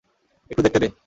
[0.51, 0.87] একটু দেখতে দে।